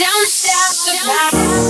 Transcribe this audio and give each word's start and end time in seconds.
the 0.00 1.69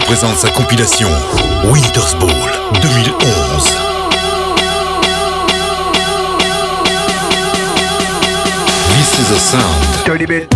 présente 0.00 0.36
sa 0.36 0.50
compilation 0.50 1.08
Winter's 1.64 2.14
Ball 2.16 2.30
2011. 2.82 3.76
This 8.88 9.18
is 9.18 9.30
a 9.30 9.38
sound. 9.38 10.55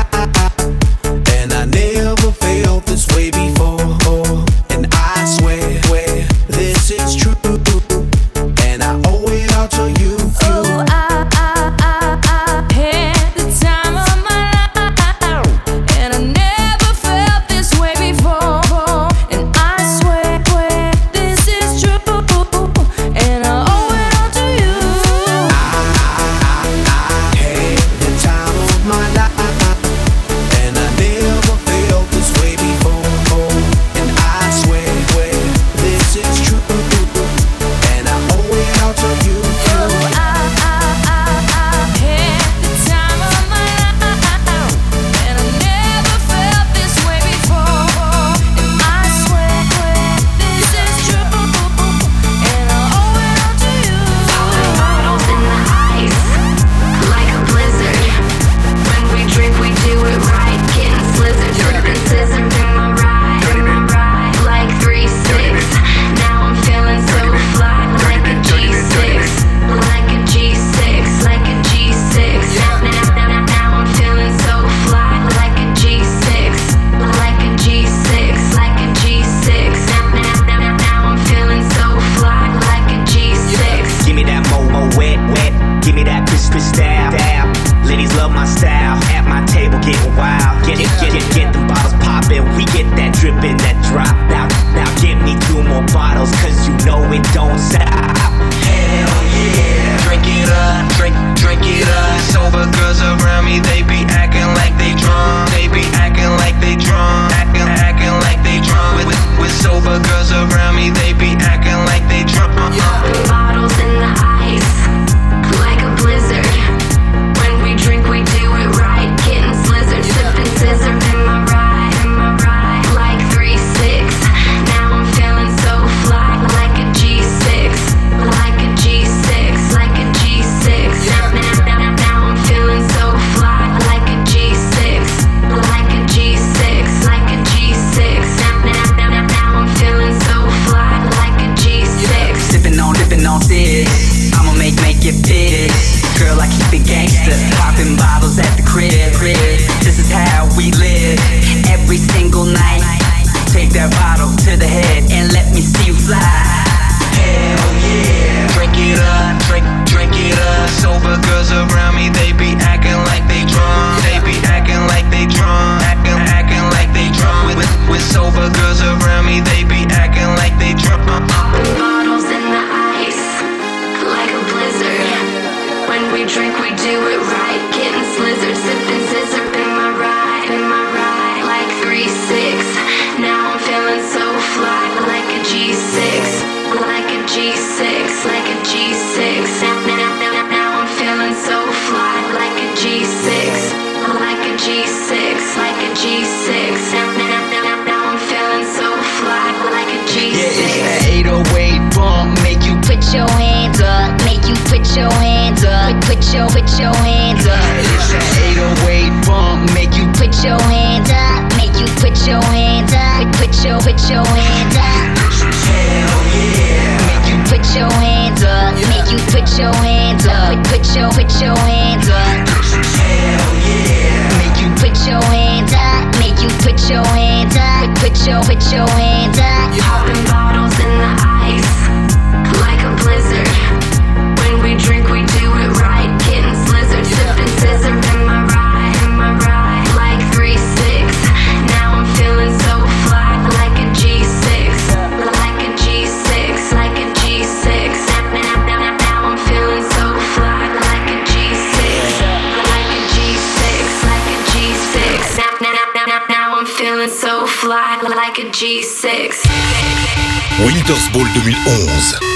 Winters 260.63 261.09
Ball 261.11 261.25
2011. 261.33 262.30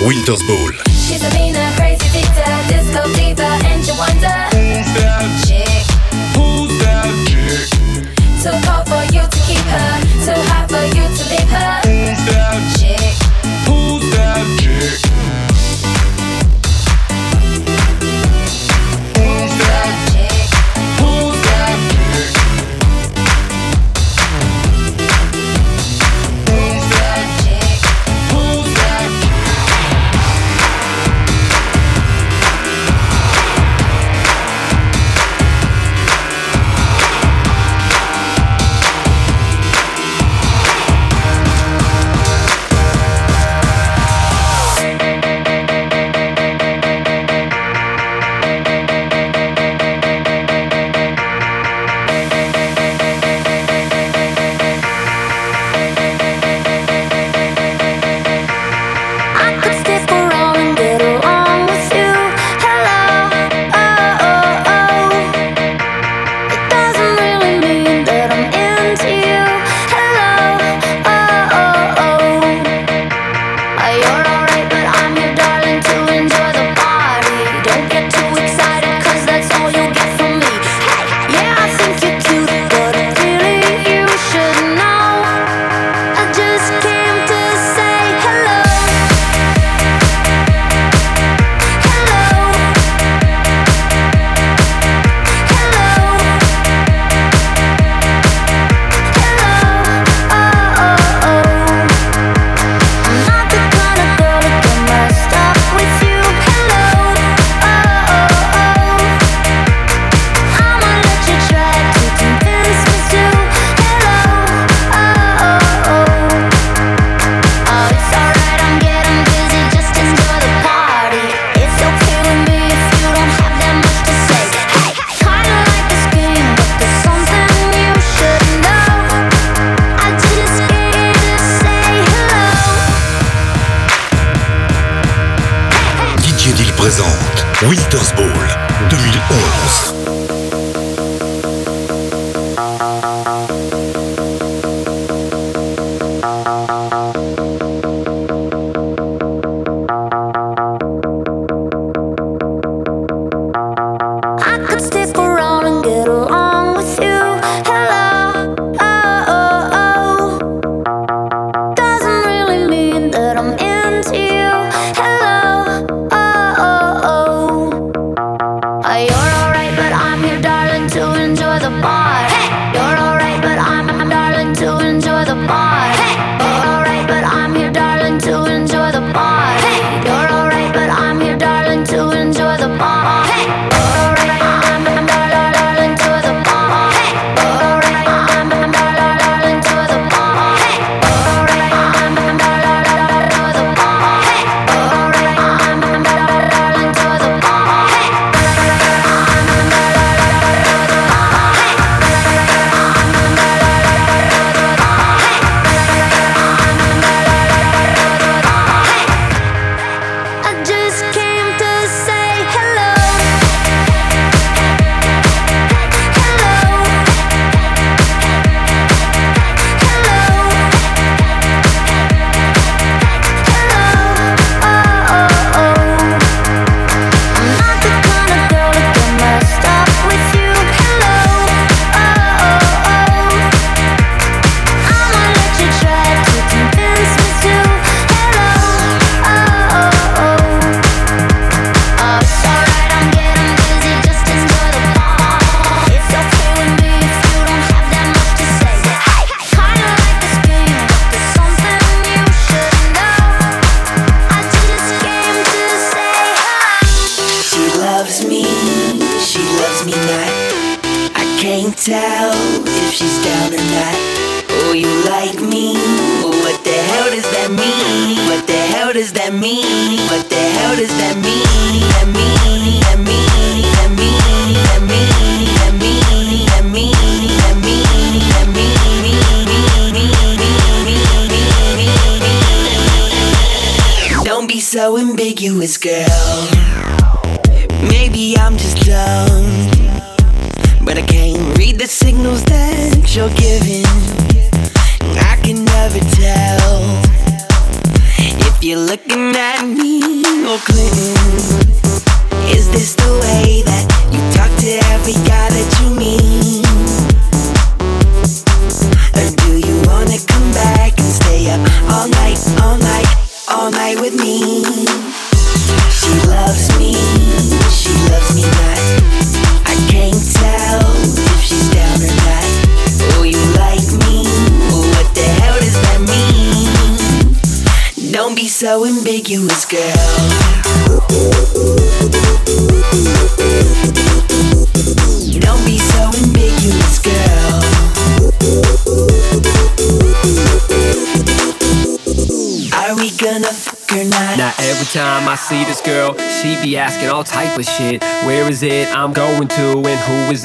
Winter's 0.00 0.42
Ball. 0.42 0.91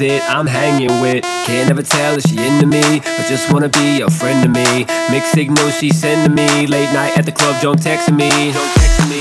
it 0.00 0.30
I'm 0.30 0.46
hanging 0.46 1.00
with? 1.00 1.24
Can't 1.46 1.68
never 1.68 1.82
tell 1.82 2.16
if 2.18 2.24
she 2.24 2.36
into 2.38 2.66
me 2.66 2.98
or 2.98 3.24
just 3.26 3.52
wanna 3.52 3.68
be 3.68 4.00
a 4.00 4.10
friend 4.10 4.42
to 4.44 4.48
me. 4.48 4.86
Mixed 5.10 5.32
signals 5.32 5.76
she 5.78 5.90
sending 5.90 6.34
me 6.34 6.66
late 6.66 6.92
night 6.92 7.16
at 7.18 7.24
the 7.24 7.32
club, 7.32 7.60
don't 7.60 7.80
text 7.82 8.10
me. 8.12 8.28
Don't 8.28 8.74
text 8.74 9.00
me. 9.10 9.20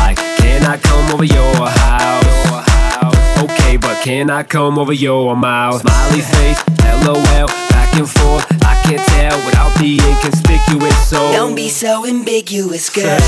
Like, 0.00 0.16
can 0.38 0.64
I 0.64 0.78
come 0.78 1.14
over 1.14 1.24
your 1.24 1.54
house? 1.68 3.44
Okay, 3.44 3.76
but 3.76 4.02
can 4.02 4.30
I 4.30 4.42
come 4.42 4.78
over 4.78 4.92
your 4.92 5.36
mouth? 5.36 5.80
Smiley 5.82 6.22
face, 6.22 6.60
LOL, 7.04 7.46
back 7.70 7.94
and 7.94 8.08
forth. 8.08 8.46
I 8.64 8.74
can't 8.84 9.04
tell 9.14 9.36
without 9.46 9.78
being 9.78 10.16
conspicuous. 10.20 11.08
So 11.08 11.32
don't 11.32 11.54
be 11.54 11.68
so 11.68 12.06
ambiguous, 12.06 12.90
girl. 12.90 13.20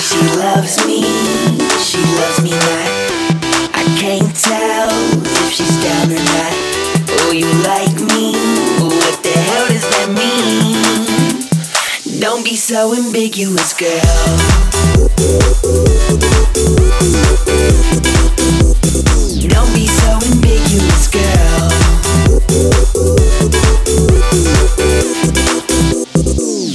She 0.00 0.20
loves 0.38 0.86
me, 0.86 1.02
she 1.84 2.00
loves 2.16 2.42
me 2.42 2.50
not. 2.50 3.39
I 3.80 3.84
can't 3.96 4.36
tell 4.36 4.92
if 5.24 5.52
she's 5.54 5.72
down 5.82 6.12
or 6.12 6.20
not. 6.20 6.52
Oh, 7.16 7.32
you 7.32 7.48
like 7.64 7.96
me? 8.12 8.36
What 8.76 9.16
the 9.22 9.32
hell 9.32 9.68
does 9.68 9.88
that 9.88 10.10
mean? 10.12 10.76
Don't 12.20 12.44
be 12.44 12.56
so 12.56 12.92
ambiguous, 12.94 13.72
girl. 13.72 14.36
Don't 19.48 19.72
be 19.74 19.86
so 19.86 20.18
ambiguous, 20.28 21.08
girl. 21.08 21.70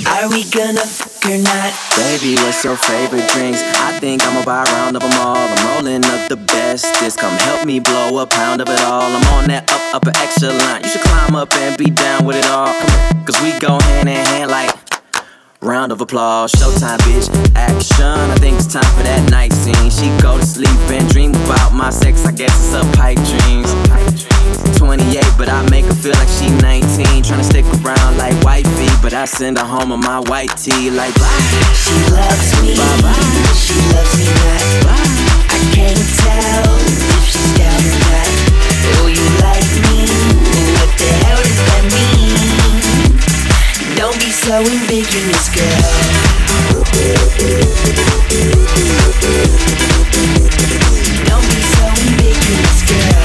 Are 0.09 0.27
we 0.27 0.43
gonna 0.49 0.87
or 1.35 1.43
not? 1.43 1.73
Baby, 1.95 2.35
what's 2.35 2.63
your 2.63 2.77
favorite 2.77 3.27
drinks? 3.29 3.61
I 3.61 3.97
think 3.99 4.23
I'ma 4.23 4.43
buy 4.43 4.63
a 4.63 4.65
round 4.65 4.95
of 4.95 5.01
them 5.01 5.11
all. 5.19 5.35
I'm 5.37 5.75
rolling 5.75 6.05
up 6.05 6.29
the 6.29 6.37
bestest. 6.37 7.19
Come 7.19 7.37
help 7.37 7.65
me 7.65 7.79
blow 7.79 8.19
a 8.19 8.25
pound 8.25 8.61
of 8.61 8.69
it 8.69 8.81
all. 8.81 9.03
I'm 9.03 9.27
on 9.35 9.47
that 9.49 9.71
up, 9.71 9.95
upper 9.95 10.11
echelon. 10.15 10.83
You 10.83 10.89
should 10.89 11.01
climb 11.01 11.35
up 11.35 11.53
and 11.53 11.77
be 11.77 11.89
down 11.89 12.25
with 12.25 12.37
it 12.37 12.47
all. 12.47 12.73
Cause 13.25 13.41
we 13.41 13.57
go 13.59 13.79
hand 13.79 14.09
in 14.09 14.15
hand 14.15 14.51
like 14.51 14.71
Round 15.61 15.91
of 15.91 15.99
applause, 15.99 16.51
showtime, 16.51 16.99
bitch. 16.99 17.27
Action. 17.55 18.05
I 18.05 18.35
think 18.35 18.57
it's 18.57 18.71
time 18.71 18.83
for 18.95 19.01
that 19.01 19.31
night 19.31 19.51
scene. 19.51 19.89
She 19.89 20.15
go 20.21 20.37
to 20.37 20.45
sleep 20.45 20.69
and 20.91 21.09
dream 21.09 21.31
about 21.31 21.73
my 21.73 21.89
sex. 21.89 22.23
I 22.23 22.33
guess 22.33 22.53
it's 22.53 22.75
a 22.75 22.83
pipe 22.95 23.17
dreams. 23.17 24.34
28, 24.77 25.23
but 25.37 25.49
I 25.49 25.67
make 25.69 25.85
her 25.85 25.93
feel 25.93 26.13
like 26.13 26.27
she 26.27 26.49
19. 26.61 27.23
Tryna 27.23 27.43
stick 27.43 27.65
around 27.81 28.17
like 28.17 28.35
wifey, 28.43 28.89
but 29.01 29.13
I 29.13 29.25
send 29.25 29.57
her 29.57 29.65
home 29.65 29.91
on 29.91 29.99
my 30.01 30.19
white 30.19 30.55
tee 30.57 30.89
like 30.91 31.13
bye. 31.15 31.41
She 31.73 31.95
loves 32.13 32.51
me, 32.61 32.75
bye 32.77 33.01
bye. 33.01 33.13
She 33.57 33.75
loves 33.93 34.13
me 34.17 34.25
back. 34.25 34.63
Bye. 34.85 35.25
I 35.49 35.59
can't 35.73 36.05
tell 36.21 36.65
if 37.17 37.25
she's 37.25 37.51
down 37.57 37.81
or 37.81 37.97
not. 38.05 38.29
Oh, 38.99 39.07
you 39.09 39.25
like 39.41 39.71
me? 39.89 40.05
What 40.77 40.91
the 40.99 41.09
hell 41.25 41.41
does 41.41 41.61
that 41.65 41.83
mean? 41.95 43.17
Don't 43.97 44.17
be 44.19 44.29
so 44.29 44.61
ambiguous, 44.61 45.49
girl. 45.49 46.45
Don't 51.25 51.45
be 51.49 51.61
so 51.73 51.85
ambiguous, 51.89 52.79
girl. 52.85 53.24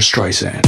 Streisand. 0.00 0.65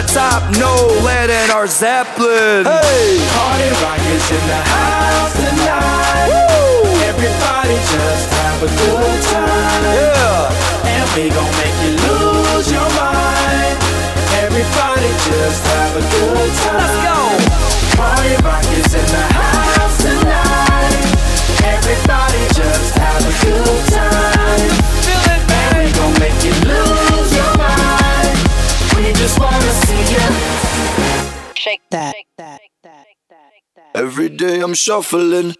top. 0.08 0.44
No 0.58 0.74
lead 1.04 1.30
in 1.30 1.52
our 1.52 1.68
Zeppelin. 1.68 2.64
Hey, 2.66 3.20
party 3.36 3.70
rock 3.84 4.00
is 4.00 4.32
in 4.32 4.44
the 4.48 4.62
house 4.64 5.34
tonight. 5.36 6.28
Woo! 6.32 6.88
Everybody 7.12 7.76
just 7.76 8.28
have 8.40 8.64
a 8.64 8.70
good 8.72 9.22
time. 9.28 9.84
Yeah. 9.84 10.92
And 10.92 11.08
we 11.16 11.30
gon' 11.30 11.54
make 11.60 11.78
you 11.84 11.94
lose 12.08 12.72
your 12.72 12.90
mind. 12.96 13.78
Everybody 14.44 15.10
just 15.28 15.62
have 15.76 15.94
a 15.96 16.04
good 16.04 16.52
time. 16.64 16.78
Let's 16.80 16.98
go. 17.04 17.20
Party 18.00 18.34
rock 18.44 18.66
is 18.80 18.94
in 18.94 19.08
the 19.08 19.26
house 19.34 19.98
tonight. 20.04 21.04
Everybody 21.64 22.42
just 22.56 22.96
have 22.96 23.24
a 23.24 23.34
good 23.44 23.82
time. 23.92 24.72
Feel 25.04 25.26
it, 25.36 25.44
baby. 25.48 25.68
And 25.68 25.84
we 25.84 25.92
gon' 25.92 26.16
make 26.20 26.40
you 26.44 26.56
lose 26.68 26.87
Shake 31.68 31.82
that. 31.90 32.16
Every 33.94 34.30
day 34.30 34.62
I'm 34.62 34.74
shuffling. 34.74 35.54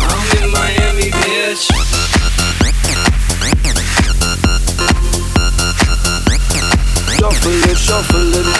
I'm 0.00 0.30
in 0.36 0.50
Miami, 0.50 1.10
bitch. 1.12 1.70
Shuffling, 7.20 7.76
shuffling. 7.76 8.54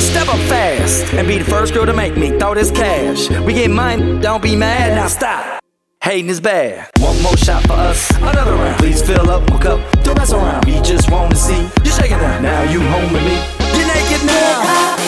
Step 0.00 0.28
up 0.28 0.40
fast 0.48 1.12
and 1.12 1.28
be 1.28 1.36
the 1.36 1.44
first 1.44 1.74
girl 1.74 1.84
to 1.84 1.92
make 1.92 2.16
me 2.16 2.30
throw 2.38 2.54
this 2.54 2.70
cash. 2.70 3.28
We 3.40 3.52
get 3.52 3.70
mine, 3.70 4.22
don't 4.22 4.42
be 4.42 4.56
mad, 4.56 4.94
now 4.94 5.08
stop. 5.08 5.67
Hating 6.08 6.30
is 6.30 6.40
bad. 6.40 6.88
One 7.00 7.20
more 7.20 7.36
shot 7.36 7.62
for 7.64 7.74
us, 7.74 8.10
another 8.16 8.54
round. 8.54 8.78
Please 8.78 9.02
fill 9.02 9.28
up 9.28 9.42
my 9.50 9.58
cup, 9.58 9.78
don't 10.04 10.16
mess 10.16 10.32
around. 10.32 10.64
We 10.64 10.80
just 10.80 11.10
wanna 11.10 11.36
see 11.36 11.60
you 11.84 11.90
shaking 11.90 12.16
that. 12.16 12.40
Now 12.40 12.62
you 12.62 12.80
home 12.80 13.12
with 13.12 13.22
me. 13.22 13.36
You're 13.76 13.86
naked 13.86 14.26
now. 14.26 15.07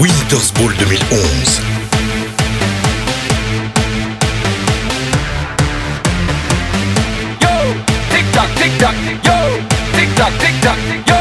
Winters 0.00 0.50
Ball 0.50 0.74
2011. 0.74 1.22
Yo, 7.38 7.54
tick 8.10 8.26
tock, 8.34 8.50
tick 8.58 8.74
tock, 8.82 8.96
yo, 9.22 9.38
tick 9.94 10.10
tock, 10.18 10.34
tick 10.42 10.56
tock, 10.66 10.78
yo, 11.06 11.20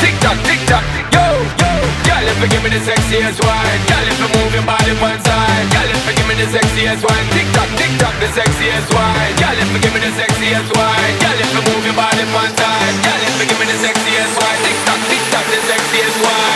tick 0.00 0.16
tock, 0.24 0.38
tick 0.48 0.60
tock, 0.64 0.80
yo, 1.12 1.24
yo. 1.60 1.70
Girl, 2.08 2.24
if 2.24 2.40
you 2.40 2.48
give 2.48 2.64
me 2.64 2.72
the 2.72 2.80
sexiest 2.88 3.36
wine, 3.44 3.80
girl, 3.84 4.06
if 4.08 4.16
you 4.16 4.28
move 4.32 4.52
your 4.56 4.64
body 4.64 4.96
one 4.96 5.20
side, 5.20 5.68
girl, 5.76 5.84
if 5.84 6.00
you 6.08 6.16
give 6.16 6.24
me 6.24 6.40
the 6.40 6.48
sexiest 6.48 7.04
wine, 7.04 7.26
tick 7.36 7.44
tock, 7.52 7.68
tick 7.76 7.92
tock, 8.00 8.16
the 8.16 8.32
sexiest 8.32 8.88
wine, 8.96 9.32
girl, 9.36 9.56
if 9.60 9.68
you 9.76 9.80
give 9.84 9.92
me 9.92 10.00
the 10.00 10.12
sexiest 10.16 10.72
wine, 10.72 11.14
girl, 11.20 11.36
if 11.36 11.52
you 11.52 11.62
move 11.68 11.84
your 11.84 11.92
body 11.92 12.24
one 12.32 12.52
side, 12.56 12.96
girl, 13.04 13.20
if 13.28 13.36
you 13.36 13.46
give 13.52 13.60
me 13.60 13.68
the 13.68 13.76
sexiest 13.76 14.32
wine, 14.40 14.60
tick 14.64 14.78
tock, 14.88 15.00
tick 15.04 15.22
tock, 15.28 15.44
the 15.52 15.60
sexiest 15.68 16.16
wine. 16.24 16.55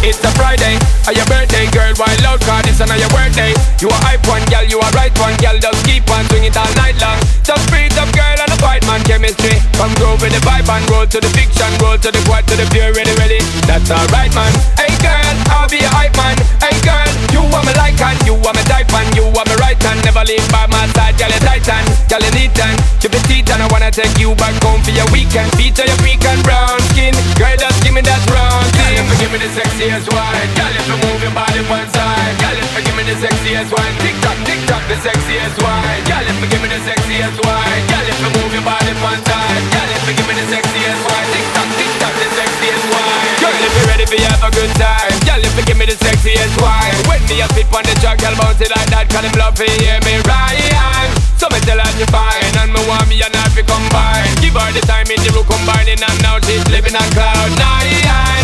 It's 0.00 0.16
a 0.24 0.32
Friday, 0.32 0.80
or 1.04 1.12
your 1.12 1.28
birthday, 1.28 1.68
girl, 1.76 1.92
wild 2.00 2.24
out, 2.24 2.40
cause 2.40 2.64
it's 2.64 2.80
another 2.80 2.96
your 2.96 3.12
birthday. 3.12 3.52
You 3.84 3.92
a 3.92 3.98
hype 4.00 4.24
one, 4.24 4.40
girl, 4.48 4.64
you 4.64 4.80
a 4.80 4.88
right 4.96 5.12
one, 5.20 5.36
girl, 5.44 5.60
just 5.60 5.84
keep 5.84 6.08
on 6.08 6.24
swing 6.32 6.48
it 6.48 6.56
all 6.56 6.72
night 6.80 6.96
long. 7.04 7.20
Just 7.44 7.68
breathe 7.68 7.92
up, 8.00 8.08
girl, 8.16 8.38
and 8.40 8.48
a 8.48 8.56
fight 8.64 8.80
man 8.88 9.04
chemistry. 9.04 9.60
Come 9.76 9.92
groove 10.00 10.24
with 10.24 10.32
the 10.32 10.40
vibe 10.40 10.72
and 10.72 10.84
roll 10.88 11.04
to 11.04 11.18
the 11.20 11.28
fiction, 11.36 11.68
roll 11.84 12.00
to 12.00 12.08
the 12.08 12.22
quad, 12.24 12.48
to 12.48 12.56
the 12.56 12.64
pure, 12.72 12.96
ready, 12.96 13.12
ready. 13.20 13.44
That's 13.68 13.92
alright, 13.92 14.32
man. 14.32 14.48
Hey, 14.80 14.88
girl, 15.04 15.36
I'll 15.52 15.68
be 15.68 15.84
a 15.84 15.90
hype 15.92 16.16
man. 16.16 16.40
Hey, 16.64 16.72
girl, 16.80 17.10
you 17.36 17.44
want 17.52 17.68
me 17.68 17.76
like 17.76 18.00
and 18.00 18.16
you 18.24 18.40
want 18.40 18.56
me 18.56 18.64
type 18.64 18.88
and 18.88 19.08
you 19.12 19.28
want 19.36 19.52
me 19.52 19.56
right 19.60 19.76
hand. 19.84 20.00
Never 20.08 20.24
leave 20.24 20.48
by 20.48 20.64
my 20.72 20.88
side, 20.96 21.20
girl, 21.20 21.28
you 21.28 21.44
titan, 21.44 21.84
girl, 22.08 22.24
you 22.24 22.32
neat 22.40 22.56
and 22.56 22.72
keep 23.04 23.12
it 23.12 23.24
teeth 23.28 23.52
and 23.52 23.60
I 23.60 23.68
wanna 23.68 23.92
take 23.92 24.16
you 24.16 24.32
back 24.40 24.56
home 24.64 24.80
for 24.80 24.96
your 24.96 25.08
weekend. 25.12 25.52
Feature 25.60 25.84
your 25.84 26.00
freak 26.00 26.24
and 26.24 26.40
brown 26.40 26.80
skin, 26.96 27.12
girl, 27.36 27.52
just 27.52 27.84
give 27.84 27.92
me 27.92 28.00
that 28.00 28.24
round 28.32 28.64
thing. 28.72 28.96
Girl, 28.96 29.16
give 29.20 29.32
me 29.32 29.38
the 29.44 29.50
sexiest 29.52 29.99
wine, 30.08 30.50
girl, 30.56 30.72
if 30.72 30.86
you 30.88 30.98
move 31.04 31.20
your 31.20 31.34
body 31.36 31.60
one 31.68 31.88
side, 31.92 32.34
girl, 32.40 32.56
if 32.56 32.70
you 32.72 32.82
give 32.86 32.96
me 32.96 33.04
the 33.04 33.16
sexiest 33.20 33.70
wine, 33.74 33.96
tick 34.00 34.16
tock, 34.24 34.38
tick 34.48 34.60
tock, 34.64 34.82
the 34.88 34.96
sexiest 35.04 35.56
wine, 35.60 36.02
girl, 36.08 36.24
if 36.24 36.36
you 36.40 36.48
give 36.48 36.62
me 36.64 36.68
the 36.72 36.80
sexiest 36.86 37.36
wine, 37.44 37.82
girl, 37.90 38.06
if 38.08 38.18
you 38.22 38.30
move 38.32 38.52
your 38.54 38.64
body 38.64 38.92
one 39.04 39.20
side, 39.28 39.64
girl, 39.74 39.90
if 39.92 40.02
you 40.08 40.14
give 40.16 40.28
me 40.30 40.34
the 40.40 40.46
sexiest 40.48 41.00
wine, 41.04 41.28
tick 41.34 41.46
tock, 41.52 41.68
tick 41.76 41.92
tock, 42.00 42.14
the 42.16 42.28
sexiest 42.32 42.84
wine, 42.88 43.32
girl, 43.44 43.56
if 43.60 43.72
you 43.76 43.84
ready 43.90 44.06
for 44.08 44.18
have 44.24 44.42
a 44.46 44.50
good 44.56 44.72
time, 44.80 45.14
girl, 45.28 45.42
if 45.44 45.52
you 45.58 45.64
give 45.68 45.78
me 45.78 45.84
the 45.84 45.98
sexiest 45.98 46.54
wine, 46.62 46.96
when 47.04 47.20
me 47.28 47.42
a 47.42 47.46
spit 47.52 47.68
on 47.74 47.84
the 47.84 47.94
track, 48.00 48.16
girl, 48.22 48.34
bounce 48.40 48.60
it 48.62 48.70
like 48.72 48.88
that, 48.94 49.04
cause 49.12 49.24
them 49.26 49.34
love 49.36 49.58
hear 49.60 50.00
me 50.08 50.16
right. 50.24 51.10
So 51.40 51.48
me 51.48 51.60
tell 51.64 51.80
her 51.80 51.88
to 51.88 52.06
fine, 52.12 52.52
and 52.60 52.72
me 52.72 52.80
want 52.88 53.08
me 53.08 53.20
and 53.20 53.32
her 53.32 53.48
to 53.56 53.62
combine. 53.64 54.28
Give 54.44 54.52
her 54.52 54.70
the 54.76 54.84
time 54.84 55.08
in 55.08 55.20
the 55.24 55.32
room 55.32 55.48
combining, 55.48 55.96
and 55.96 56.18
now 56.20 56.36
she's 56.40 56.64
living 56.68 56.96
on 56.96 57.08
cloud 57.16 57.50
nine 57.56 58.39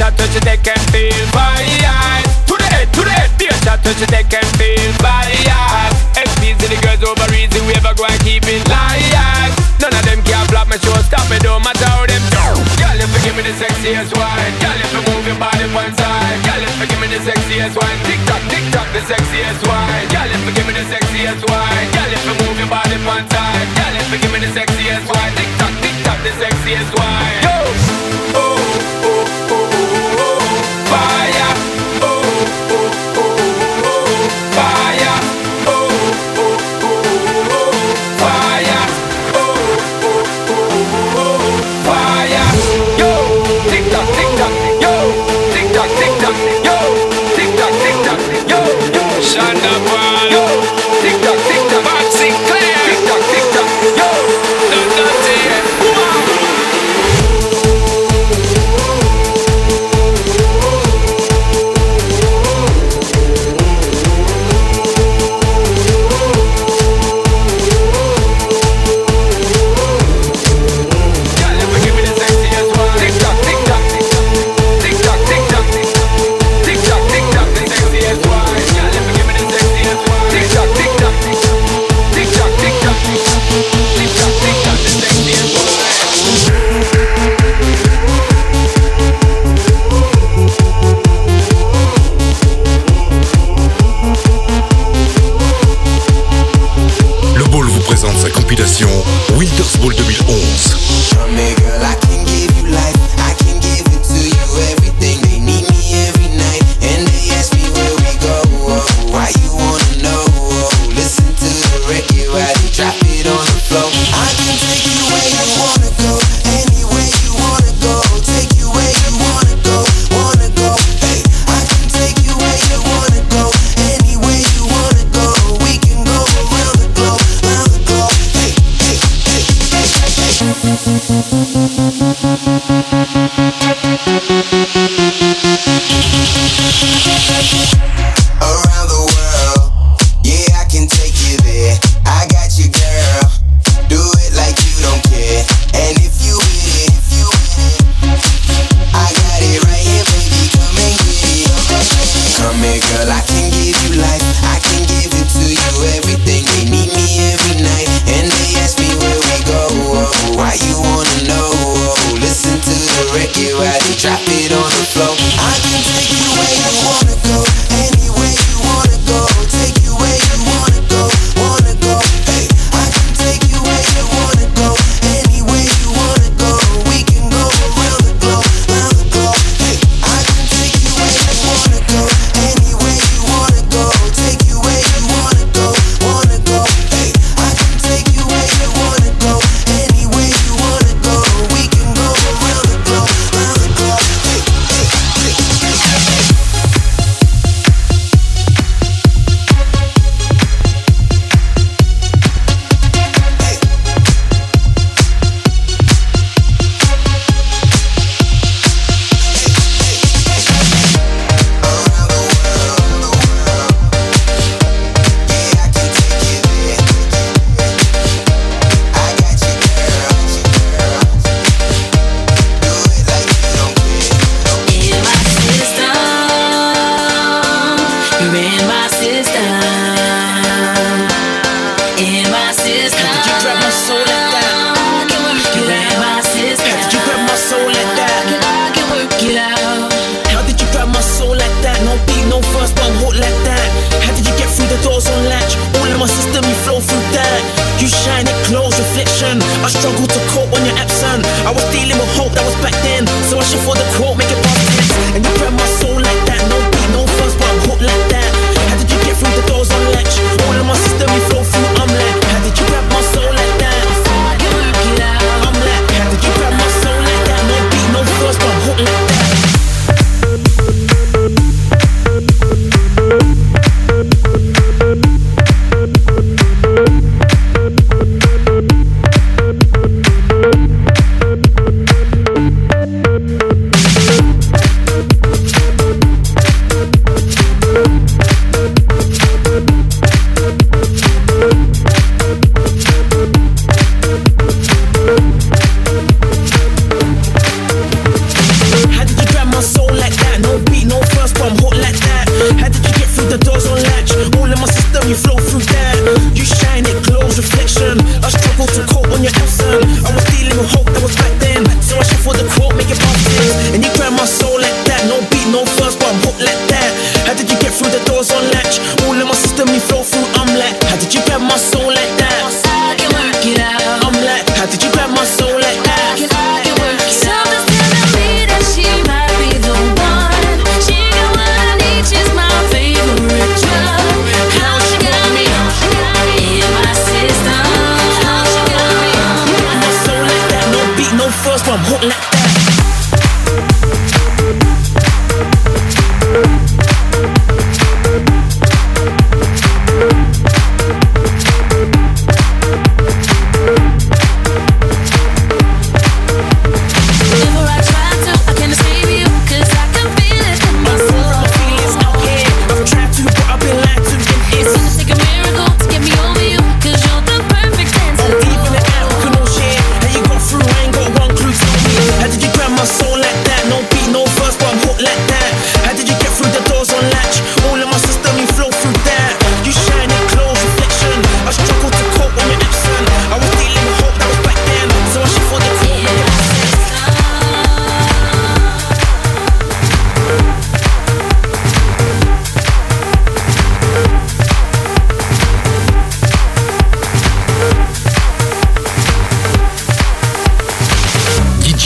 shot 0.00 0.16
touch, 0.16 0.32
the 0.32 0.40
deck 0.40 0.64
and 0.64 0.80
feel 0.88 1.24
my 1.36 1.60
eyes. 1.84 2.24
To 2.48 2.56
the 2.56 2.64
head, 2.72 2.88
to 2.96 3.04
the 3.04 3.12
head, 3.12 3.28
be 3.36 3.52
a 3.52 3.56
shot 3.60 3.84
to 3.84 3.92
the 4.00 4.08
deck 4.08 4.32
and 4.32 4.48
feel 4.56 4.88
my 5.04 5.28
eyes. 5.28 5.92
SPs 6.16 6.56
to 6.56 6.66
the 6.72 6.78
girls 6.80 7.04
over 7.04 7.28
easy, 7.36 7.60
we 7.68 7.76
ever 7.76 7.92
go 7.92 8.08
and 8.08 8.16
keep 8.24 8.48
it 8.48 8.64
live. 8.64 9.52
None 9.76 9.92
of 9.92 10.00
them 10.08 10.24
can 10.24 10.40
block 10.48 10.72
my 10.72 10.80
show, 10.80 10.96
stop 11.04 11.28
me, 11.28 11.36
don't 11.44 11.60
matter 11.60 11.84
how 11.84 12.08
them 12.08 12.24
do. 12.32 12.44
Girl, 12.80 12.96
if 12.96 13.12
you 13.12 13.20
give 13.28 13.36
me 13.36 13.44
the 13.44 13.52
sexiest 13.60 14.16
wine, 14.16 14.54
girl, 14.64 14.78
if 14.80 14.88
you 14.88 15.02
move 15.04 15.24
your 15.28 15.36
body 15.36 15.68
one 15.76 15.92
side, 15.92 16.38
girl, 16.48 16.64
if 16.64 16.72
you 16.80 16.86
give 16.88 17.00
me 17.04 17.08
the 17.12 17.20
sexiest 17.20 17.76
wine, 17.76 17.98
tick 18.08 18.20
tock, 18.24 18.42
tick 18.48 18.64
tock, 18.72 18.88
the 18.96 19.04
sexiest 19.04 19.60
wine, 19.68 20.08
girl, 20.08 20.28
if 20.32 20.40
you 20.48 20.52
give 20.56 20.64
me 20.64 20.72
the 20.80 20.86
sexiest 20.88 21.44
wine, 21.44 21.88
girl, 21.92 22.08
if 22.08 22.24
you 22.24 22.34
move 22.40 22.56
your 22.56 22.72
body 22.72 22.96
one 23.04 23.24
side, 23.28 23.68
girl, 23.76 23.94
if 24.00 24.08
you 24.08 24.16
give 24.16 24.32
me 24.32 24.40
the 24.40 24.52
sexiest 24.56 25.04
wine, 25.12 25.32
tick 25.36 25.50
tock, 25.60 25.74
tick 25.84 25.96
tock, 26.08 26.18
the 26.24 26.32
sexiest 26.40 26.88
wine. 26.96 27.36
Yo, 27.44 27.56
oh, 28.40 28.48
oh, 29.04 29.60
oh 29.60 29.69
fire. 30.90 31.19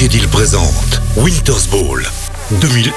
Deal 0.09 0.28
présente 0.28 1.00
Winters 1.16 1.66
Ball 1.70 2.02
2011. 2.61 2.94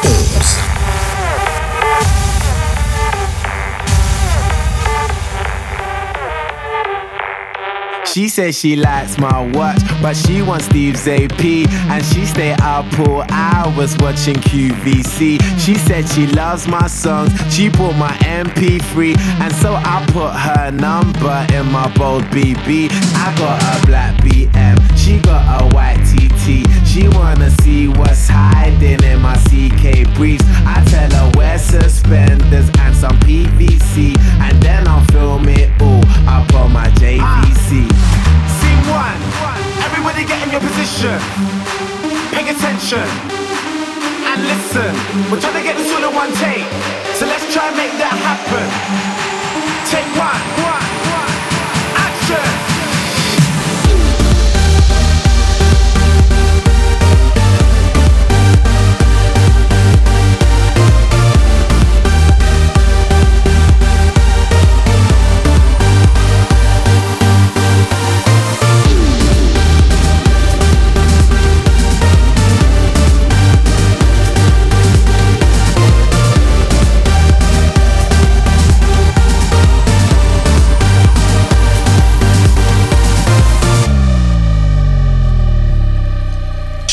She 8.06 8.28
says 8.28 8.58
she 8.58 8.76
likes 8.76 9.18
my 9.20 9.46
watch, 9.54 9.80
but 10.02 10.16
she 10.16 10.42
wants 10.42 10.66
Steve's 10.66 11.08
AP. 11.08 11.44
And 11.90 12.04
she 12.04 12.26
stay 12.26 12.54
up 12.62 12.86
all 13.00 13.24
hours 13.30 13.96
watching 14.00 14.36
QVC. 14.36 15.40
She 15.60 15.76
said 15.76 16.10
she 16.10 16.26
loves 16.28 16.68
my 16.68 16.88
songs, 16.88 17.32
she 17.54 17.70
bought 17.70 17.96
my 17.96 18.12
MP3. 18.24 19.18
And 19.40 19.54
so 19.54 19.76
I 19.76 20.04
put 20.08 20.34
her 20.34 20.72
number 20.72 21.48
in 21.54 21.72
my 21.72 21.94
bold 21.96 22.24
BB. 22.26 22.90
I 22.92 23.36
got 23.38 23.62
a 23.62 23.86
black 23.86 24.16
BM, 24.24 24.78
she 24.98 25.20
got 25.20 25.62
a 25.62 25.76
white 25.76 26.04
TT. 26.04 26.77
She 26.98 27.08
wanna 27.10 27.52
see 27.62 27.88
what's 27.88 28.28
hiding 28.28 29.04
in 29.04 29.22
my 29.22 29.38
CK 29.46 30.02
briefs. 30.16 30.44
I 30.66 30.82
tell 30.90 31.12
her 31.14 31.32
wear 31.38 31.60
suspenders 31.60 32.72
and 32.80 32.96
some 32.96 33.14
PVC. 33.22 34.18
And 34.42 34.58
then 34.64 34.88
I'll 34.88 35.06
film 35.14 35.48
it 35.48 35.70
all 35.80 36.02
up 36.26 36.52
on 36.56 36.74
my 36.74 36.90
JVC. 36.98 37.86
Scene 38.58 38.84
one. 38.90 39.20
Everybody 39.86 40.26
get 40.26 40.42
in 40.42 40.50
your 40.50 40.60
position. 40.60 41.22
Pay 42.34 42.50
attention. 42.50 43.06
And 44.26 44.42
listen. 44.50 44.90
We're 45.30 45.40
trying 45.40 45.54
to 45.54 45.62
get 45.62 45.78
this 45.78 45.94
all 45.94 46.02
in 46.02 46.16
one 46.16 46.34
take. 46.42 46.66
So 47.14 47.28
let's 47.28 47.46
try 47.54 47.68
and 47.68 47.78
make 47.78 47.94
that 48.02 48.18
happen. 48.26 48.66
Take 49.86 50.10
one. 50.18 50.42
One. 50.66 50.87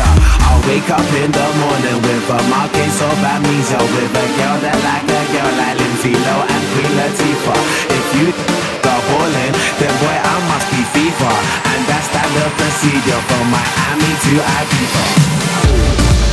I'll 0.00 0.62
wake 0.68 0.90
up 0.90 1.08
in 1.18 1.30
the 1.32 1.48
morning 1.62 1.98
with 2.02 2.30
a 2.30 2.40
marquise 2.52 3.00
of 3.02 3.18
amnesia. 3.18 3.80
With 3.80 4.14
a 4.14 4.26
girl 4.38 4.56
that 4.62 4.78
like 4.86 5.08
a 5.08 5.22
girl 5.34 5.52
like 5.58 5.76
Lindsay 5.80 6.14
Lohan 6.14 6.46
and 6.46 6.64
Queen 6.72 6.92
Latifah. 6.98 7.60
If 7.90 8.06
you 8.18 8.26
go 8.84 8.94
ballin', 9.08 9.54
then 9.80 9.94
boy 10.02 10.16
I 10.16 10.34
must 10.50 10.66
be 10.70 10.80
FIFA. 10.94 11.32
And 11.72 11.82
that's 11.90 12.08
procedure 12.58 13.20
Miami 13.20 13.20
to 13.20 13.24
Ibiza. 13.24 13.24
From 13.28 13.46
Miami 13.50 14.12
to 14.24 14.34
Ibiza. 14.54 16.27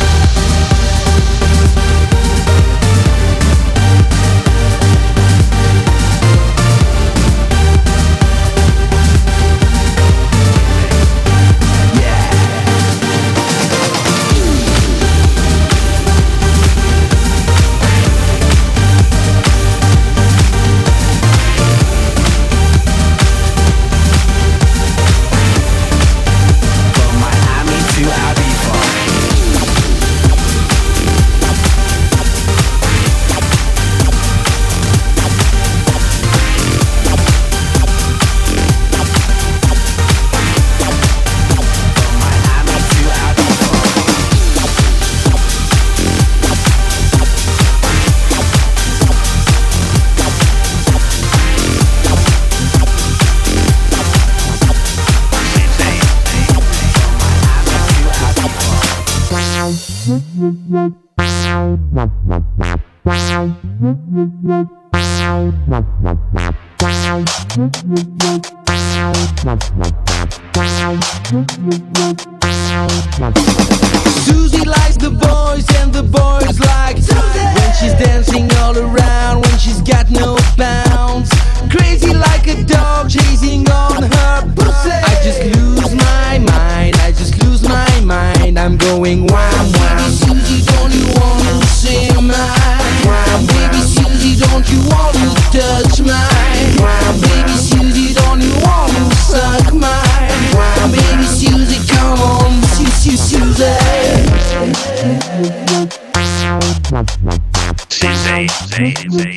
Do 109.26 109.32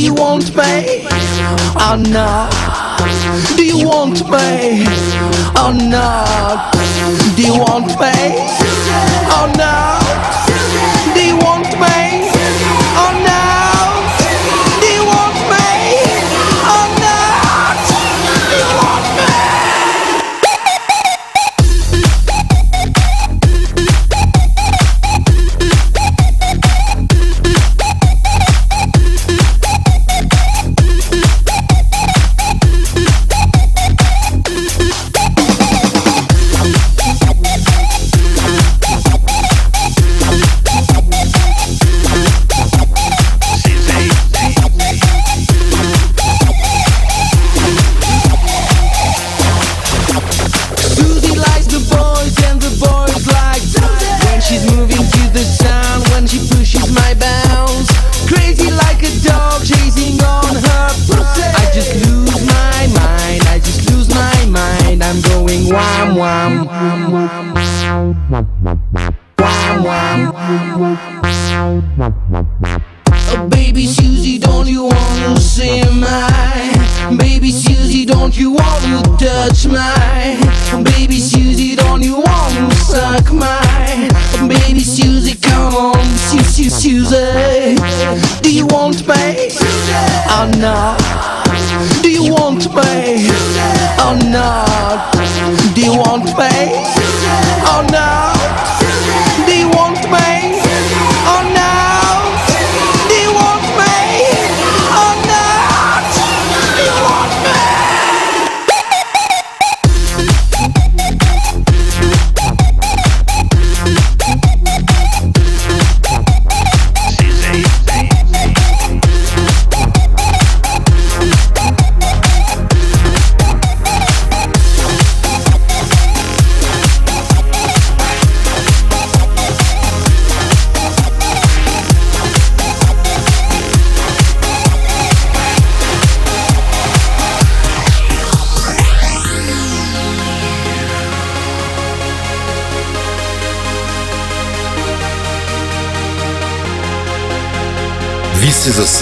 you 0.00 0.14
want 0.14 0.56
me 0.56 1.06
oh, 1.10 1.92
or 1.92 1.98
not? 1.98 2.50
Do 3.58 3.62
you 3.62 3.86
want 3.86 4.22
me 4.30 4.86
oh, 4.88 5.66
or 5.66 5.74
not? 5.74 6.72
Do 7.36 7.42
you 7.42 7.58
want 7.58 7.88
me 7.88 7.94
oh, 8.00 9.42
or 9.42 9.48
not? 9.54 10.41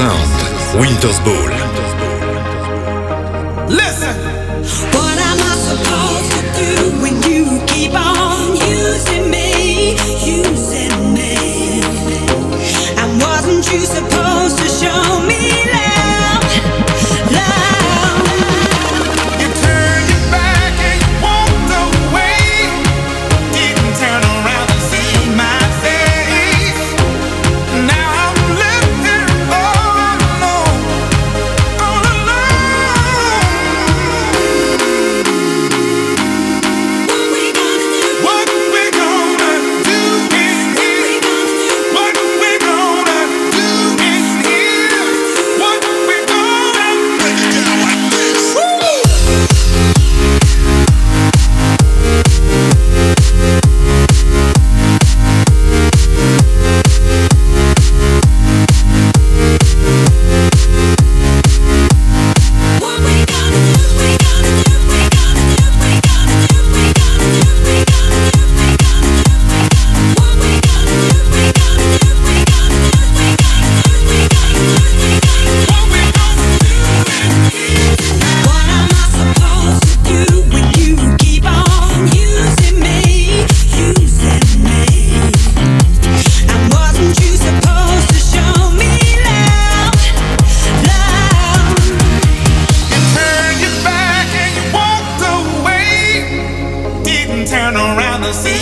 Sound, 0.01 0.81
Winter's 0.81 1.21
Ball. 1.21 1.60
see 98.33 98.60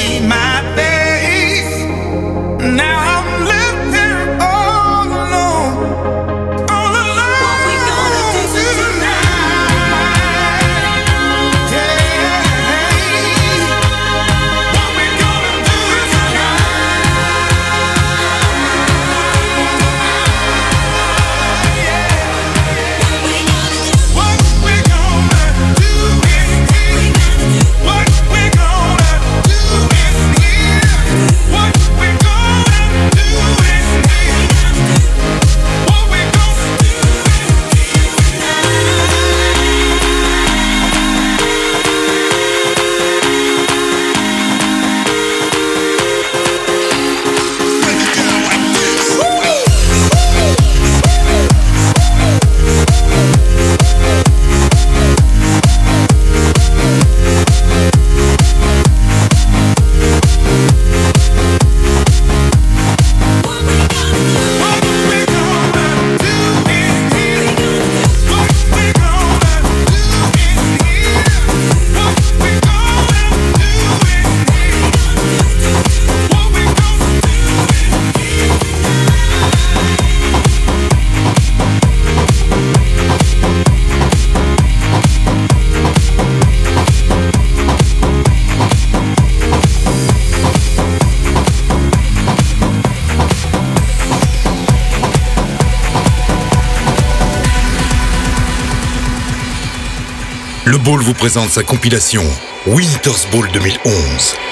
le 100.68 100.76
Ball 100.76 101.00
vous 101.00 101.14
présente 101.14 101.48
sa 101.48 101.62
compilation 101.62 102.22
Winter's 102.66 103.26
Ball 103.32 103.50
2011. 103.52 104.47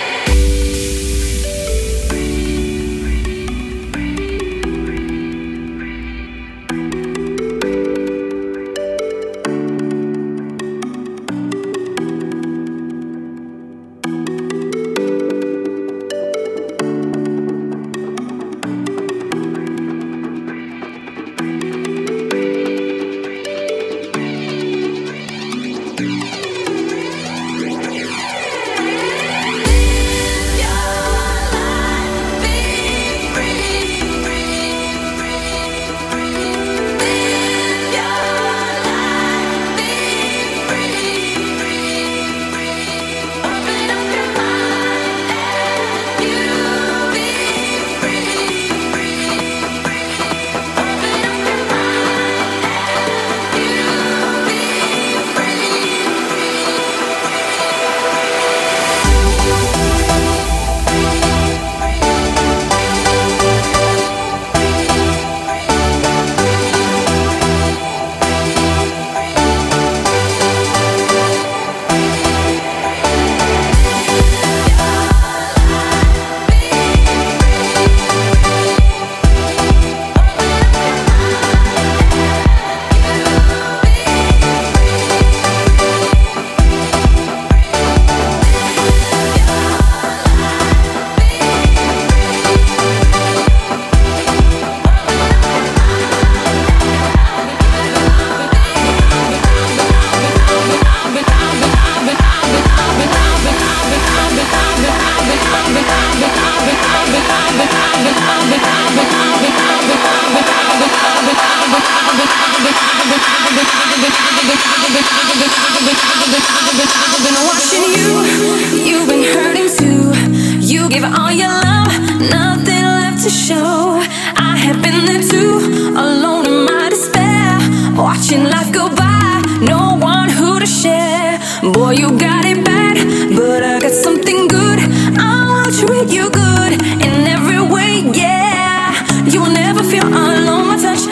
you 139.32 139.42
will 139.42 139.51
never 139.51 139.82
feel 139.82 140.07
alone 140.07 140.68
my 140.68 140.76
touch 140.76 141.05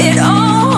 it 0.00 0.18
all 0.18 0.77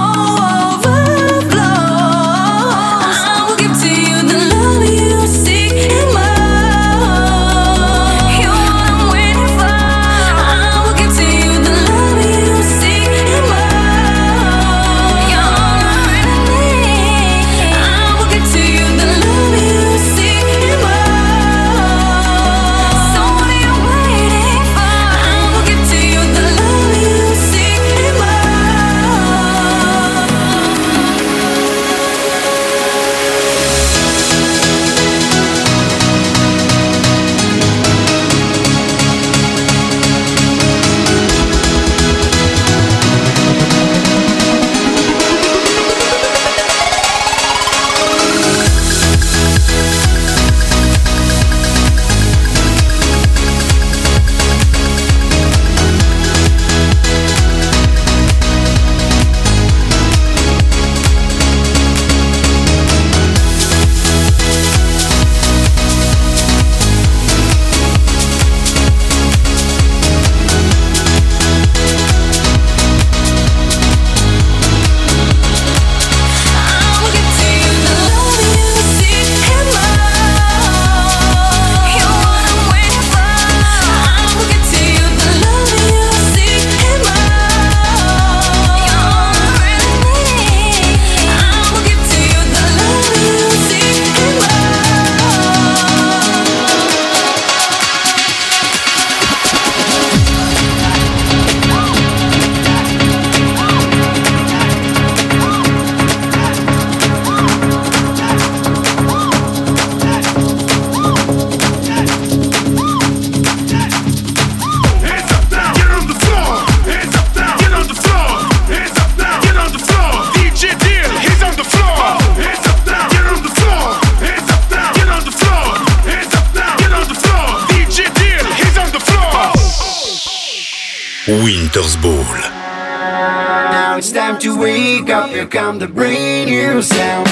Peters 131.80 131.96
Ball. 131.96 132.12
Now 132.12 133.96
it's 133.96 134.12
time 134.12 134.38
to 134.40 134.58
wake 134.58 135.08
up, 135.08 135.30
here 135.30 135.46
come 135.46 135.78
the 135.78 135.88
brand 135.88 136.50
new 136.50 136.82
sound. 136.82 137.26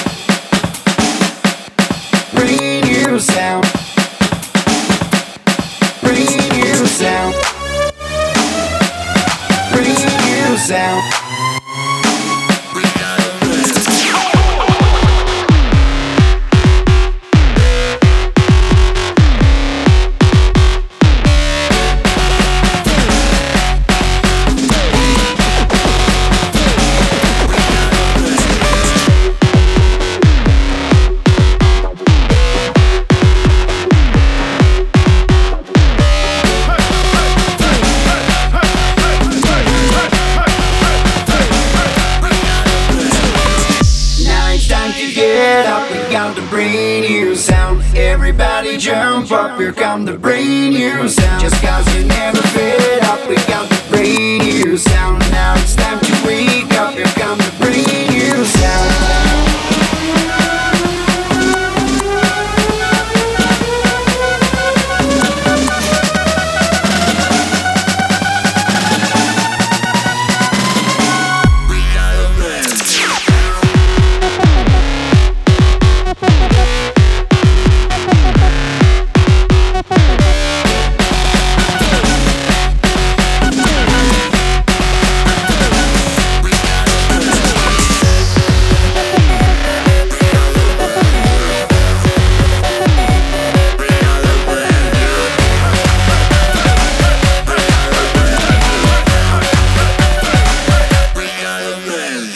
Brand 2.33 2.87
new 2.87 3.19
sound. 3.19 3.65
Brand 6.01 6.51
new 6.57 6.87
sound. 6.87 7.35
Brand 9.71 10.49
new 10.49 10.57
sound. 10.57 11.28
Up, 49.99 50.05
the 50.05 50.17
brand 50.19 50.38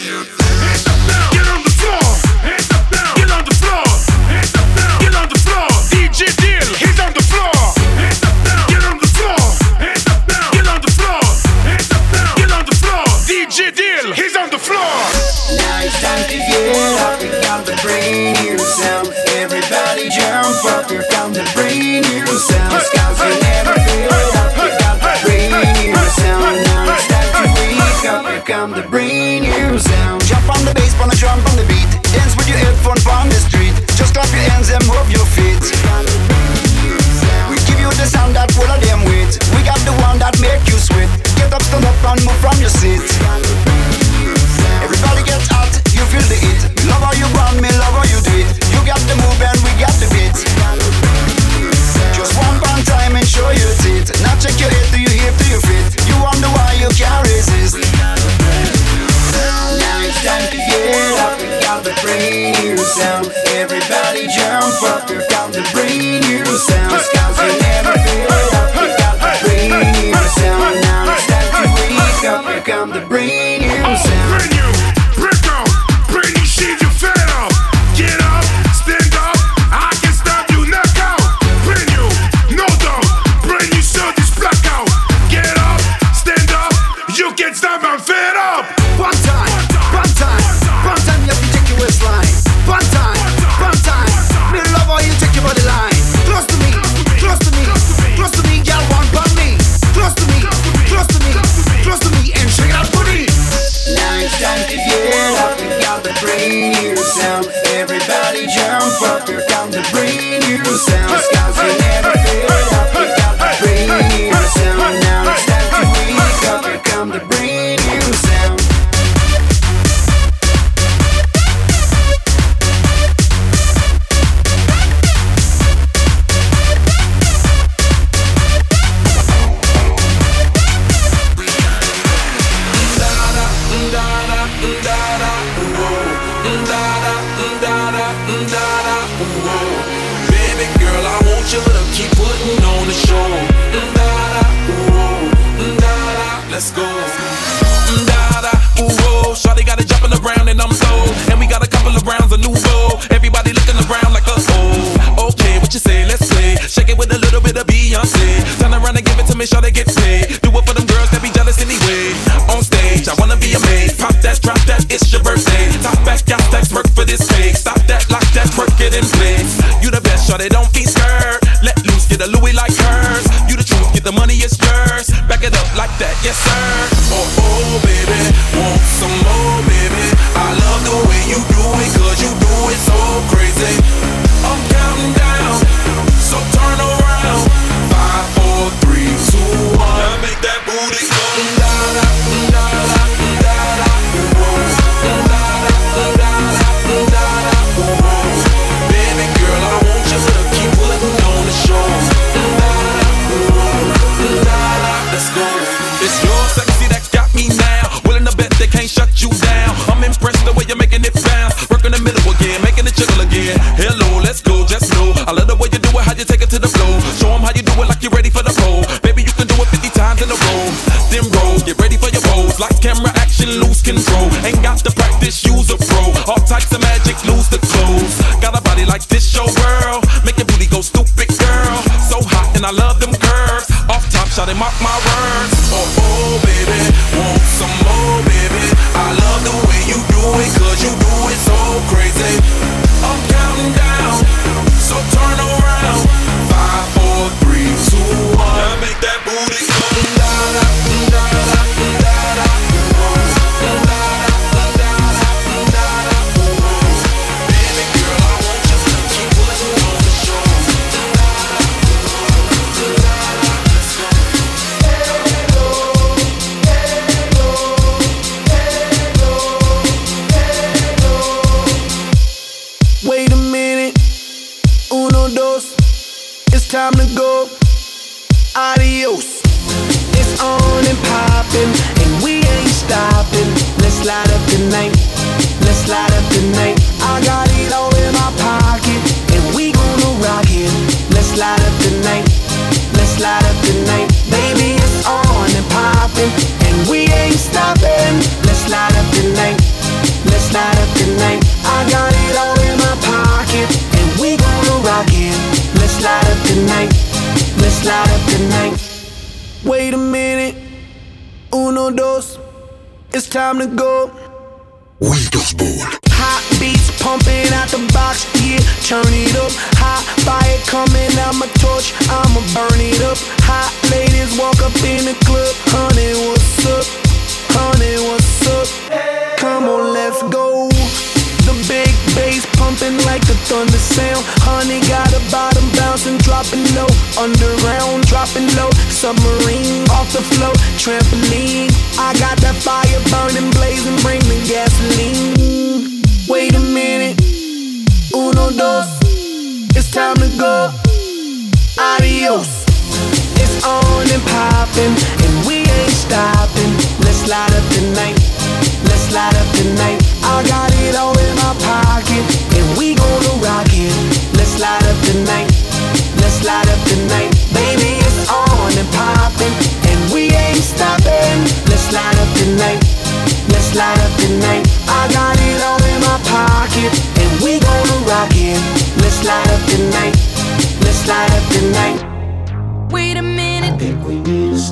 you 0.04 0.43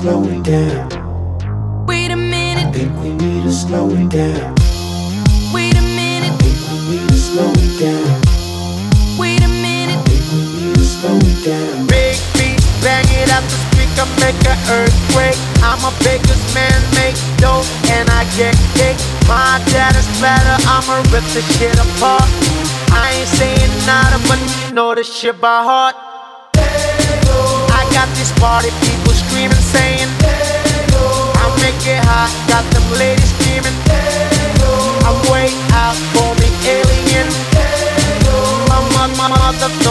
slow 0.03 0.24
it 0.24 0.42
down. 0.42 1.86
Wait 1.86 2.11
a 2.11 2.16
minute. 2.16 2.66
I 2.66 2.72
think 2.72 2.90
we 2.98 3.11
need 3.14 3.44
to 3.44 3.53
slow 3.53 3.86
it 3.90 4.11
down. 4.11 4.50
Wait 5.55 5.78
a 5.78 5.84
minute. 5.94 6.26
I 6.26 6.34
think 6.42 6.59
we 6.66 6.76
need 6.90 7.07
to 7.07 7.14
slow 7.14 7.53
it 7.55 7.74
down. 7.78 8.11
Wait 9.14 9.38
a 9.46 9.53
minute. 9.62 9.94
I 9.94 10.03
think 10.11 10.24
we 10.34 10.42
need 10.59 10.74
to 10.74 10.82
slow 10.82 11.14
it 11.22 11.38
down. 11.46 11.86
Big 11.86 12.18
beat, 12.34 12.59
bang 12.82 13.07
it 13.14 13.30
out 13.30 13.46
the 13.46 13.59
speaker, 13.70 14.07
make 14.18 14.42
an 14.42 14.59
earthquake. 14.74 15.38
I'm 15.62 15.78
a 15.86 15.94
baker's 16.03 16.42
man, 16.50 16.78
make 16.98 17.14
dough, 17.38 17.62
and 17.94 18.11
I 18.11 18.26
get 18.34 18.59
cake. 18.74 18.98
My 19.30 19.62
dad 19.70 19.94
is 19.94 20.11
better, 20.18 20.59
I'ma 20.66 20.98
rip 21.14 21.22
the 21.30 21.46
shit 21.55 21.78
apart. 21.78 22.26
I 22.90 23.22
ain't 23.22 23.30
saying 23.38 23.70
nada, 23.86 24.18
but 24.26 24.42
you 24.42 24.74
know 24.74 24.96
this 24.96 25.07
shit 25.14 25.40
by 25.40 25.62
heart 25.62 26.12
got 27.93 28.09
this 28.16 28.32
party 28.40 28.70
people 28.80 29.12
screaming, 29.12 29.64
saying. 29.74 30.09
I 31.40 31.45
make 31.61 31.80
it 31.86 32.01
hot, 32.05 32.32
got 32.49 32.64
them 32.72 32.86
ladies 32.99 33.30
screaming. 33.36 33.76
I'm 35.07 35.16
way 35.30 35.49
out, 35.72 35.97
for 36.12 36.32
the 36.40 36.49
alien. 36.66 37.28
My, 38.68 39.28
mother, 39.28 39.68
mother. 39.68 39.82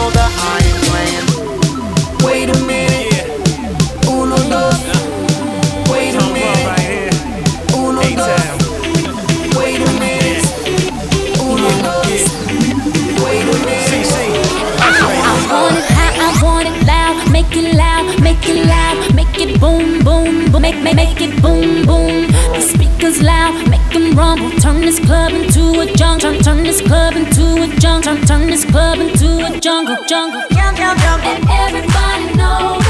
boom. 21.86 22.26
The 22.54 22.60
speakers 22.60 23.22
loud, 23.22 23.68
make 23.68 23.88
them 23.92 24.16
rumble. 24.16 24.50
Turn 24.60 24.80
this 24.80 24.98
club 24.98 25.32
into 25.32 25.80
a 25.80 25.86
jungle. 25.94 26.38
Turn 26.40 26.62
this 26.62 26.80
club 26.80 27.14
into 27.14 27.62
a 27.62 27.68
jungle. 27.78 28.16
Turn 28.26 28.46
this 28.48 28.64
club 28.64 28.98
into 28.98 29.46
a 29.46 29.60
jungle, 29.60 29.96
jungle. 30.06 30.42
jungle. 30.50 30.94
yum. 31.04 31.20
And 31.22 31.44
everybody 31.50 32.34
knows. 32.36 32.81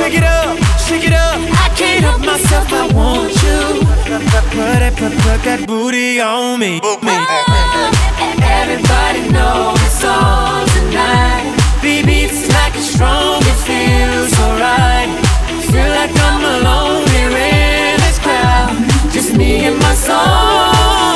Shake 0.00 0.14
it 0.14 0.24
up, 0.24 0.56
shake 0.88 1.04
it 1.04 1.12
up. 1.12 1.36
I 1.36 1.68
can't 1.76 2.02
help 2.02 2.20
myself, 2.20 2.72
I 2.72 2.88
want 2.94 3.34
you. 3.44 3.84
Put 4.08 4.80
it, 4.80 4.96
put, 4.96 5.12
put 5.12 5.44
that 5.44 5.66
booty 5.66 6.18
on 6.18 6.58
me. 6.58 6.80
Oh, 6.82 6.96
everybody 8.40 9.28
knows 9.28 9.76
it's 9.84 10.02
on 10.02 10.66
tonight. 10.72 11.52
Baby, 11.82 12.24
it's 12.24 12.48
like 12.48 12.74
a 12.76 12.80
strong, 12.80 13.42
it 13.44 13.60
feels 13.68 14.32
alright. 14.40 15.12
Feel 15.68 15.92
like 15.92 16.16
I'm 16.16 16.40
alone 16.48 17.06
here 17.12 17.36
in 17.36 18.00
this 18.00 18.18
crowd. 18.24 18.72
Just 19.12 19.36
me 19.36 19.66
and 19.66 19.78
my 19.80 19.92
song. 19.92 21.09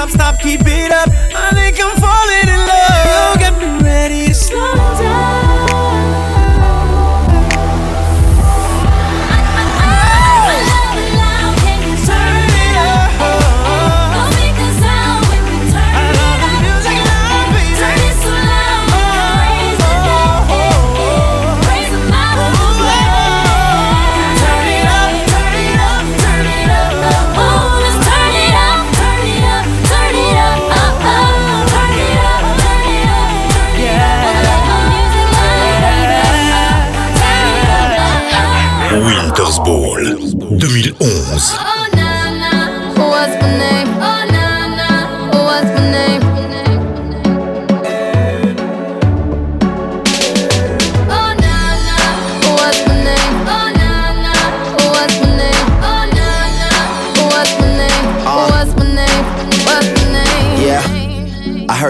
stop, 0.00 0.10
stop, 0.10 0.40
keep 0.40 0.60
it 0.64 0.89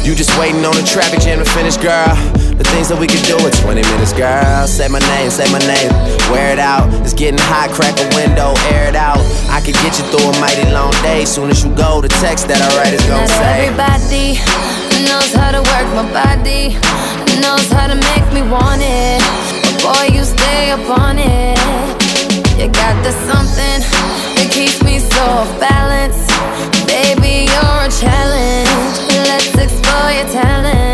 You 0.00 0.16
just 0.16 0.32
waiting 0.40 0.64
on 0.64 0.72
the 0.72 0.82
traffic 0.82 1.20
jam 1.20 1.38
to 1.38 1.48
finish, 1.52 1.76
girl. 1.76 2.16
The 2.56 2.64
things 2.72 2.88
that 2.88 2.96
we 2.96 3.04
can 3.04 3.20
do 3.28 3.36
in 3.36 3.52
20 3.52 3.84
minutes, 3.84 4.16
girl. 4.16 4.64
Say 4.66 4.88
my 4.88 4.98
name, 5.16 5.28
say 5.28 5.44
my 5.52 5.60
name. 5.60 5.92
Wear 6.32 6.52
it 6.52 6.58
out. 6.58 6.88
It's 7.04 7.12
getting 7.12 7.38
hot, 7.38 7.68
crack 7.76 8.00
a 8.00 8.08
window, 8.16 8.56
air 8.72 8.88
it 8.88 8.96
out. 8.96 9.20
I 9.52 9.60
could 9.60 9.76
get 9.84 10.00
you 10.00 10.04
through 10.08 10.24
a 10.24 10.34
mighty 10.40 10.64
long 10.72 10.96
day. 11.04 11.28
Soon 11.28 11.52
as 11.52 11.60
you 11.60 11.68
go, 11.76 12.00
the 12.00 12.08
text 12.24 12.48
that 12.48 12.64
I 12.64 12.68
write 12.80 12.96
is 12.96 13.04
gonna 13.04 13.28
Not 13.28 13.40
say. 13.44 13.68
Everybody 13.68 14.40
knows 15.04 15.32
how 15.36 15.52
to 15.52 15.60
work 15.68 15.88
my 15.92 16.08
body, 16.16 16.80
knows 17.44 17.68
how 17.68 17.92
to 17.92 17.96
make 18.12 18.26
me 18.32 18.40
want 18.48 18.80
it. 18.80 19.20
But 19.60 19.76
boy, 19.84 20.04
you 20.16 20.24
stay 20.24 20.72
up 20.72 20.84
on 20.88 21.20
it. 21.20 21.60
You 22.56 22.72
got 22.72 22.96
the 23.04 23.12
something 23.28 23.80
that 24.36 24.48
keeps 24.48 24.80
me 24.80 24.96
so 24.96 25.44
off 25.44 25.52
balance. 25.60 26.16
Baby, 26.88 27.52
you're 27.52 27.80
a 27.84 27.92
challenge 27.92 28.79
you're 30.12 30.26
telling 30.28 30.89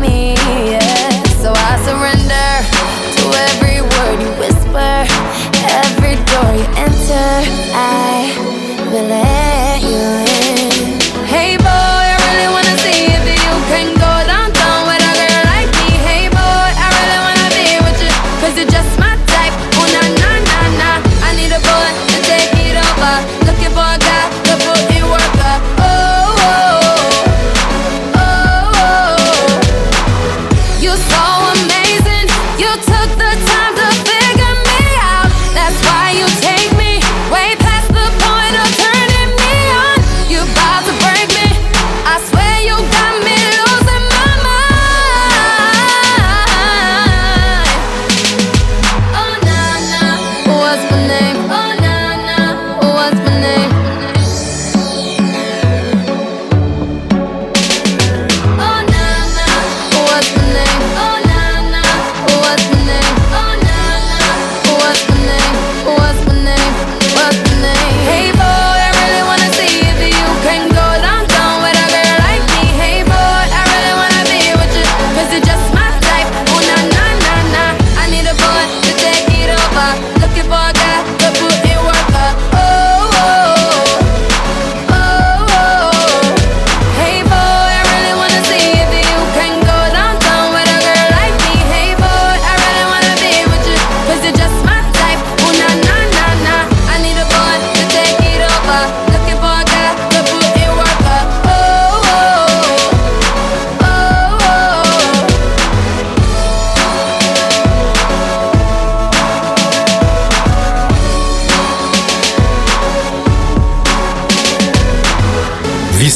me, 0.00 0.34
yeah. 0.72 1.22
So 1.42 1.52
I 1.54 1.76
surrender 1.84 2.48
to 3.16 3.22
every 3.48 3.80
word 3.84 4.16
you 4.24 4.32
whisper, 4.40 5.06
every 5.84 6.16
door 6.24 6.50
you 6.56 6.66
enter. 6.76 7.30
I 7.76 8.29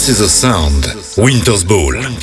This 0.04 0.20
is 0.20 0.26
a 0.26 0.28
sound. 0.28 0.84
Winter's 1.16 1.64
Ball. 1.64 2.13